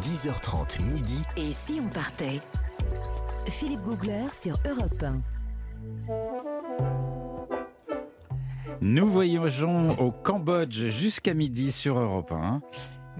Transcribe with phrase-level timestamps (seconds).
[0.00, 1.24] 10h30 midi.
[1.36, 2.40] Et si on partait?
[3.46, 5.22] Philippe Googler sur Europe 1.
[8.82, 12.60] Nous voyageons au Cambodge jusqu'à midi sur Europe 1.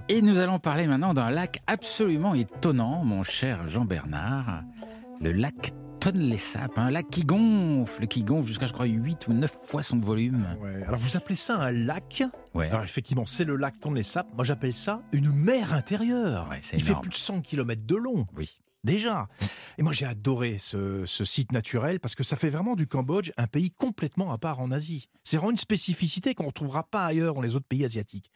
[0.09, 4.63] Et nous allons parler maintenant d'un lac absolument étonnant, mon cher Jean-Bernard.
[5.21, 5.73] Le lac
[6.13, 9.83] Tonlé Sap, un lac qui gonfle, qui gonfle jusqu'à, je crois, 8 ou 9 fois
[9.83, 10.47] son volume.
[10.63, 12.23] Ouais, Alors vous appelez ça un lac?
[12.55, 12.69] Ouais.
[12.69, 14.29] Alors effectivement, c'est le lac Tonlé Sap.
[14.37, 16.47] Moi j'appelle ça une mer intérieure.
[16.49, 18.25] Ouais, Il fait plus de 100 km de long.
[18.37, 18.57] Oui.
[18.85, 19.27] Déjà.
[19.79, 23.33] Et moi, j'ai adoré ce, ce site naturel parce que ça fait vraiment du Cambodge
[23.37, 25.09] un pays complètement à part en Asie.
[25.25, 28.31] C'est vraiment une spécificité qu'on ne retrouvera pas ailleurs dans les autres pays asiatiques.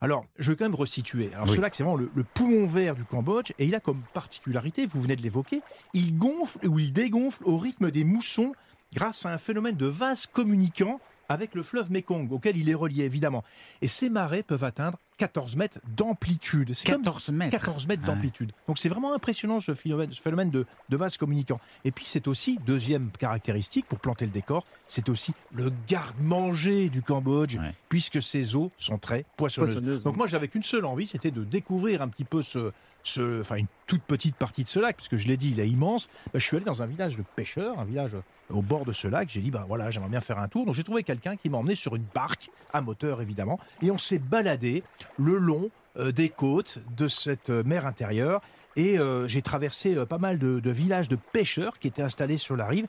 [0.00, 1.30] Alors, je vais quand même resituer.
[1.34, 1.56] Alors, Oui.
[1.56, 4.86] ce lac, c'est vraiment le, le poumon vert du Cambodge et il a comme particularité,
[4.86, 5.60] vous venez de l'évoquer,
[5.94, 8.52] il gonfle ou il dégonfle au rythme des moussons
[8.94, 13.04] grâce à un phénomène de vase communicant avec le fleuve Mekong, auquel il est relié
[13.04, 13.42] évidemment.
[13.82, 16.72] Et ces marées peuvent atteindre 14 mètres d'amplitude.
[16.74, 17.50] C'est comme 14 mètres.
[17.50, 18.06] 14 mètres Ouais.
[18.08, 18.52] d'amplitude.
[18.66, 21.60] Donc c'est vraiment impressionnant ce phénomène, ce phénomène de, de vase communicant.
[21.84, 27.02] Et puis c'est aussi, deuxième caractéristique pour planter le décor, c'est aussi le garde-manger du
[27.02, 27.74] Cambodge, Ouais.
[27.88, 29.74] puisque ses eaux sont très poissonneuses.
[29.74, 30.18] Poissonneuse, Donc oui.
[30.18, 33.66] moi j'avais qu'une seule envie, c'était de découvrir un petit peu ce, ce, enfin une
[33.86, 36.08] toute petite partie de ce lac, puisque je l'ai dit, il est immense.
[36.32, 38.16] Ben, je suis allé dans un village de pêcheurs, un village
[38.50, 39.28] au bord de ce lac.
[39.30, 40.64] J'ai dit, ben voilà, j'aimerais bien faire un tour.
[40.66, 43.98] Donc j'ai trouvé quelqu'un qui m'a emmené sur une barque à moteur évidemment, et on
[43.98, 44.82] s'est baladé
[45.16, 48.40] le long euh, des côtes de cette euh, mer intérieure.
[48.76, 52.66] Et euh, j'ai traversé pas mal de, villages de pêcheurs qui étaient installés sur la
[52.66, 52.86] rive.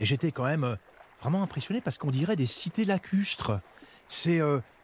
[0.00, 0.76] Et j'étais quand même
[1.20, 3.60] vraiment impressionné parce qu'on dirait des cités lacustres.
[4.08, 4.40] C'est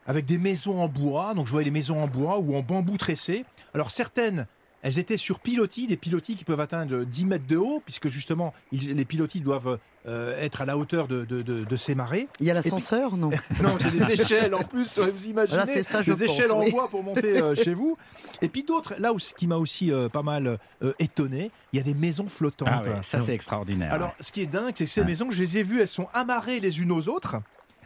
[0.07, 1.35] avec des maisons en bois.
[1.35, 3.45] Donc je voyais les maisons en bois ou en bambou tressé.
[3.75, 4.47] Alors certaines,
[4.85, 8.53] elles étaient sur pilotis, des pilotis qui peuvent atteindre 10 mètres de haut, puisque justement,
[8.71, 12.29] ils- les pilotis doivent euh, être à la hauteur de, de- de- de ces marées.
[12.39, 13.31] Il y a puis- l'ascenseur, non
[13.63, 16.53] Non, j'ai des échelles en plus, vous imaginez Voilà, c'est ça, je Des pense, échelles
[16.53, 17.97] en bois pour monter euh, chez vous.
[18.43, 21.79] Et puis d'autres, là où ce qui m'a aussi euh, pas mal euh, étonné, il
[21.79, 22.69] y a des maisons flottantes.
[22.71, 23.91] Ah ouais, ça, c'est extraordinaire.
[23.95, 24.15] Alors, ouais.
[24.21, 25.07] ce qui est dingue, c'est que ces Ouais.
[25.07, 27.37] maisons, je les ai vues, elles sont amarrées les unes aux autres.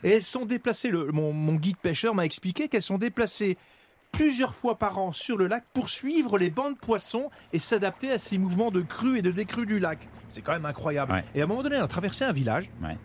[0.03, 3.57] Et elles sont déplacées, le, mon, mon guide pêcheur m'a expliqué qu'elles sont déplacées
[4.13, 8.11] plusieurs fois par an sur le lac pour suivre les bancs de poissons et s'adapter
[8.11, 10.09] à ces mouvements de crue et de décrue du lac.
[10.29, 11.13] C'est quand même incroyable.
[11.13, 11.25] Ouais.
[11.35, 12.71] Et à un moment donné, on a traversé un village.
[12.83, 12.97] Ouais.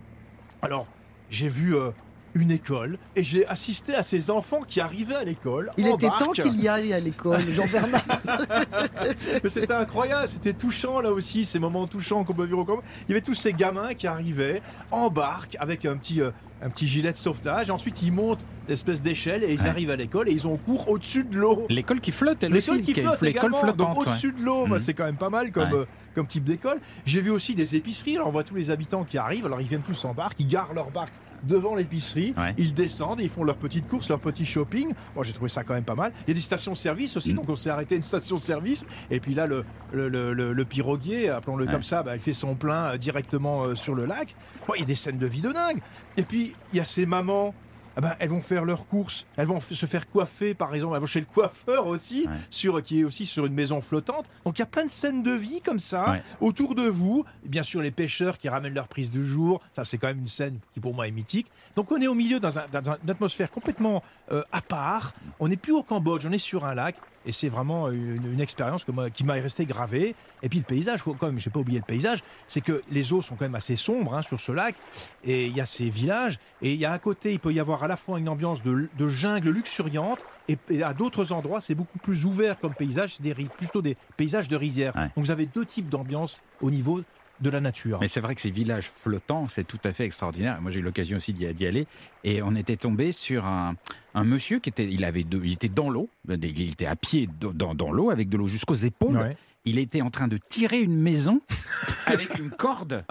[0.61, 0.87] Alors,
[1.29, 1.91] j'ai vu euh,
[2.35, 5.71] une école et j'ai assisté à ces enfants qui arrivaient à l'école.
[5.77, 8.01] Il en était temps qu'il y aille à l'école, Jean-Bernard.
[9.43, 12.81] Mais c'était incroyable, c'était touchant là aussi, ces moments touchants qu'on peut vivre au.
[13.07, 14.61] Il y avait tous ces gamins qui arrivaient
[14.91, 16.31] en barque avec un petit, euh,
[16.63, 17.69] un petit gilet de sauvetage.
[17.69, 19.67] Ensuite, ils montent l'espèce d'échelle et ils Ouais.
[19.67, 21.65] arrivent à l'école et ils ont cours au-dessus de l'eau.
[21.69, 22.83] L'école qui flotte, elle L'école aussi.
[22.93, 23.97] qui flotte L'école flottante.
[23.97, 24.07] ouais.
[24.07, 24.79] au-dessus de l'eau, bah, Mhm.
[24.79, 25.79] c'est quand même pas mal comme, Ouais.
[25.79, 25.85] euh,
[26.15, 26.79] comme type d'école.
[27.05, 29.81] J'ai vu aussi des épiceries, on voit tous les habitants qui arrivent, alors ils viennent
[29.81, 31.11] tous en barque, ils garent leur barque
[31.43, 32.53] devant l'épicerie, Ouais.
[32.57, 34.93] ils descendent, ils font leurs petites courses, leur petit shopping.
[35.15, 36.11] Moi j'ai trouvé ça quand même pas mal.
[36.25, 37.35] Il y a des stations-service aussi, Mhm.
[37.35, 40.65] donc on s'est arrêté à une station-service, et puis là le, le, le, le- le
[40.65, 41.71] piroguier, appelons-le Ouais.
[41.71, 44.35] comme ça, bah, il fait son plein euh, directement euh, sur le lac.
[44.67, 45.81] Bon, il y a des scènes de vie de dingue.
[46.17, 47.53] Et puis il y a ces mamans
[47.95, 50.99] ah ben, elles vont faire leurs courses, elles vont se faire coiffer, par exemple, elles
[51.01, 52.33] vont chez le coiffeur aussi, Ouais.
[52.49, 54.25] sur, qui est aussi sur une maison flottante.
[54.45, 56.23] Donc il y a plein de scènes de vie comme ça, Ouais.
[56.41, 57.25] autour de vous.
[57.45, 60.27] Bien sûr, les pêcheurs qui ramènent leur prise du jour, ça c'est quand même une
[60.27, 61.47] scène qui pour moi est mythique.
[61.75, 65.13] Donc on est au milieu dans, un- dans un- une atmosphère complètement euh, à part.
[65.39, 66.95] On n'est plus au Cambodge, on est sur un lac.
[67.25, 70.15] Et c'est vraiment une, une expérience que moi- qui m'a resté gravée.
[70.41, 72.81] Et puis le paysage, faut quand même, je n'ai pas oublié le paysage, c'est que
[72.91, 74.75] les eaux sont quand même assez sombres hein, sur ce lac.
[75.23, 76.39] Et il y a ces villages.
[76.61, 78.61] Et il y a à côté, il peut y avoir à la fois une ambiance
[78.63, 80.25] de, de jungle luxuriante.
[80.49, 83.15] Et, et à d'autres endroits, c'est beaucoup plus ouvert comme paysage.
[83.15, 84.95] C'est des, plutôt des paysages de rizières.
[84.95, 85.03] Ouais.
[85.15, 87.01] Donc vous avez deux types d'ambiance au niveau
[87.43, 87.99] de la nature.
[88.01, 90.59] Mais c'est vrai que ces villages flottants, c'est tout à fait extraordinaire.
[90.61, 91.85] Moi, j'ai eu l'occasion aussi d'y aller.
[92.23, 93.75] Et on était tombé sur un,
[94.15, 97.29] un monsieur qui était, il avait deux- il était dans l'eau, il était à pied
[97.39, 99.17] dans, dans- dans l'eau avec de l'eau jusqu'aux épaules.
[99.17, 99.37] Ouais.
[99.65, 101.39] Il était en train de tirer une maison
[102.07, 103.05] avec une corde.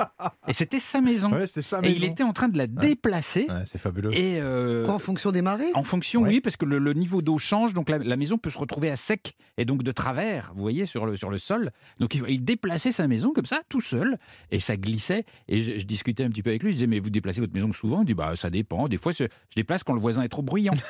[0.47, 1.33] Et c'était sa maison.
[1.33, 1.81] Ouais, c'était ça.
[1.83, 3.47] et il était en train de la déplacer.
[3.65, 4.13] c'est fabuleux.
[4.13, 5.71] Et euh, Quoi, en fonction des marées?
[5.75, 6.29] en fonction, Ouais.
[6.29, 8.91] oui, parce que le, le niveau d'eau change, donc la, la maison peut se retrouver
[8.91, 11.71] à sec et donc de travers, vous voyez, sur le, sur le sol.
[12.01, 14.19] Donc il, il déplaçait sa maison comme ça, tout seul,
[14.51, 15.25] et ça glissait.
[15.49, 17.55] Et je, je discutais un petit peu avec lui, je disais, mais vous déplacez votre
[17.55, 18.03] maison souvent?
[18.03, 18.89] Il dit, bah ça dépend.
[18.89, 20.75] Des fois, je, je déplace quand le voisin est trop bruyant.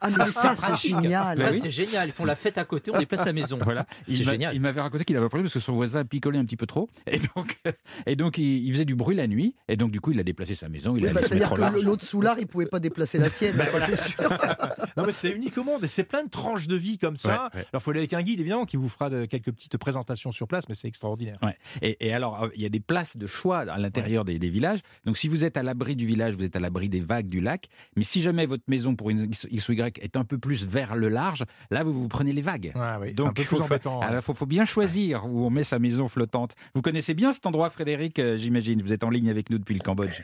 [0.00, 1.36] Ah, mais ça, c'est génial.
[1.36, 1.58] Ça, oui.
[1.60, 2.06] c'est génial.
[2.08, 3.58] Ils font la fête à côté, on déplace la maison.
[3.60, 3.84] Voilà.
[4.06, 4.54] C'est génial.
[4.54, 6.66] Il m'avait raconté qu'il avait un problème parce que son voisin picolait un petit peu
[6.66, 6.88] trop.
[7.10, 7.58] Et donc,
[8.06, 9.54] et donc il, il faisait du bruit la nuit.
[9.68, 10.96] Et donc, du coup, il a déplacé sa maison.
[10.96, 13.80] Il Oui, a bah, C'est-à-dire que l'autre soulard, il pouvait pas déplacer la sienne, ça
[13.80, 14.28] c'est sûr.
[14.96, 17.28] Non, mais c'est unique au monde et c'est plein de tranches de vie comme ça.
[17.54, 17.66] Ouais, ouais.
[17.72, 20.32] Alors, il faut aller avec un guide, évidemment, qui vous fera de- quelques petites présentations
[20.32, 21.36] sur place, mais c'est extraordinaire.
[21.42, 21.56] Ouais.
[21.82, 24.48] Et, et alors, euh, il y a des places de choix à l'intérieur des, des
[24.48, 24.80] villages.
[25.04, 27.40] Donc, si vous êtes à l'abri du village, vous êtes à l'abri des vagues du
[27.40, 27.68] lac.
[27.96, 30.96] Mais si jamais votre maison, pour une X ou Y, est un peu plus vers
[30.96, 32.72] le large, là, vous, vous prenez les vagues.
[32.74, 33.60] Ah oui, Donc, il faut,
[34.02, 36.54] alors, faut, faut bien choisir où on met sa maison flottante.
[36.74, 38.82] Vous connaissez bien cet endroit, Frédéric, euh, j'imagine.
[38.82, 40.22] Vous êtes en ligne avec nous depuis le Cambodge.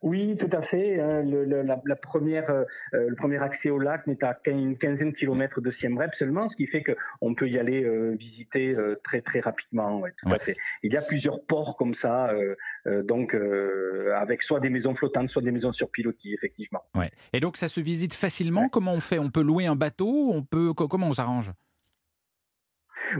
[0.00, 1.00] Oui, tout à fait.
[1.00, 1.24] hein.
[1.24, 2.62] Le, le- la, la première, euh,
[2.92, 6.48] le premier accès au lac n'est à une quinzaine de kilomètres de Siem Reap seulement,
[6.48, 9.98] ce qui fait qu'on peut y aller euh, visiter euh, très très rapidement.
[9.98, 10.36] ouais, tout Ouais.
[10.36, 10.56] à fait.
[10.84, 12.54] Il y a plusieurs ports comme ça, euh,
[12.86, 16.84] euh, donc euh, avec soit des maisons flottantes, soit des maisons sur pilotis, effectivement.
[16.94, 17.10] Ouais.
[17.32, 18.68] Et donc, ça se visite facilement?
[18.68, 19.18] Comment on fait?
[19.18, 20.30] On peut louer un bateau?
[20.32, 21.50] On peut co- Comment on s'arrange?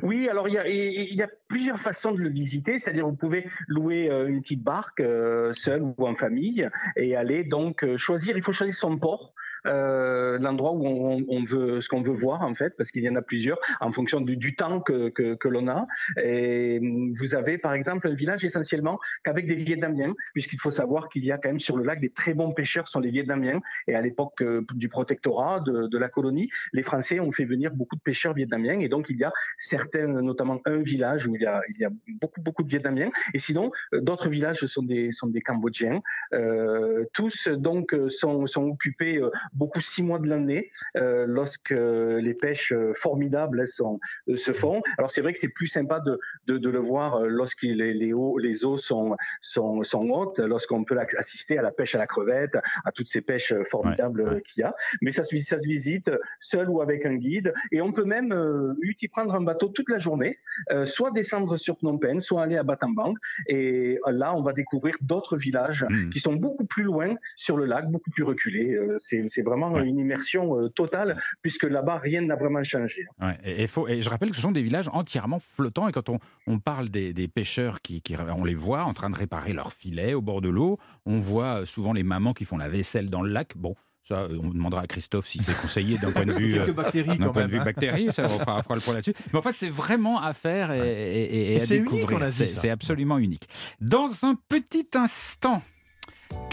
[0.02, 4.28] Oui, alors il y a, plusieurs façons de le visiter, c'est-à-dire vous pouvez louer euh,
[4.28, 8.36] une petite barque euh, seul ou en famille et aller donc euh, choisir.
[8.36, 9.32] Il faut choisir son port.
[9.66, 13.08] Euh, l'endroit où on, on veut ce qu'on veut voir en fait parce qu'il y
[13.08, 15.86] en a plusieurs en fonction du, du temps que, que, que l'on a
[16.22, 21.08] et hum, vous avez par exemple un village essentiellement qu'avec des Vietnamiens puisqu'il faut savoir
[21.08, 23.60] qu'il y a quand même sur le lac des très bons pêcheurs sont les Vietnamiens
[23.86, 27.72] et à l'époque euh, du protectorat de, de la colonie les Français ont fait venir
[27.72, 31.42] beaucoup de pêcheurs vietnamiens et donc il y a certains, notamment un village où il
[31.42, 31.90] y a, il y a
[32.20, 33.10] beaucoup, beaucoup de Vietnamiens.
[33.34, 36.00] Et sinon, euh, d'autres villages sont des, sont des Cambodgiens.
[36.32, 39.20] Euh, tous, donc, euh, sont, sont occupés
[39.54, 44.52] beaucoup six mois de l'année euh, lorsque les pêches euh, formidables elles, sont, euh, se
[44.52, 44.82] font.
[44.98, 47.94] Alors, c'est vrai que c'est plus sympa de, de, de le voir euh, lorsque les,
[47.94, 51.98] les, eaux, les eaux sont, sont, sont hautes, lorsqu'on peut assister à la pêche à
[51.98, 54.74] la crevette, à toutes ces pêches formidables Ouais, qu'il y a.
[55.02, 56.10] Mais ça se, ça se visite
[56.40, 57.52] seul ou avec un guide.
[57.72, 58.74] Et on peut même euh,
[59.12, 60.38] prendre un bateau toute la journée,
[60.70, 63.14] euh, soit descendre sur Phnom Penh, soit aller à Battambang.
[63.46, 65.58] Et là, on va découvrir d'autres villages
[65.88, 66.10] Hmm.
[66.10, 68.78] qui sont beaucoup plus loin sur le lac, beaucoup plus reculés.
[68.98, 69.86] C'est c'est vraiment Ouais.
[69.86, 73.06] une immersion euh, totale, puisque là-bas, rien n'a vraiment changé.
[73.20, 75.86] Ouais, et, et faut, et je rappelle que ce sont des villages entièrement flottants.
[75.88, 76.18] Et quand on,
[76.48, 79.72] on parle des, des pêcheurs, qui, qui- on les voit en train de réparer leurs
[79.72, 80.78] filets au bord de l'eau.
[81.06, 83.56] On voit souvent les mamans qui font la vaisselle dans le lac.
[83.56, 86.54] Bon, ça, euh, on demandera à Christophe si c'est conseillé d'un point de vue.
[86.58, 87.64] euh, Quelques bactéries d'un quand point de vue hein.
[87.64, 89.14] bactéries, ça, on fera, on fera le point là-dessus.
[89.32, 92.32] Mais en fait, c'est vraiment à faire et, et- et- et à c'est unique découvrir.
[92.32, 93.46] C'est absolument unique.
[93.80, 95.62] Dans un petit instant,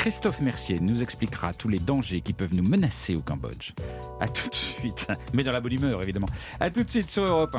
[0.05, 3.71] Christophe Mercier nous expliquera tous les dangers qui peuvent nous menacer au Cambodge.
[4.19, 6.27] À tout de suite, mais dans la bonne humeur évidemment.
[6.59, 7.53] À tout de suite sur Europe 1.